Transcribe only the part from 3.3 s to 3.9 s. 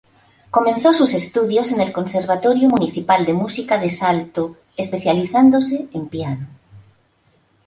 Música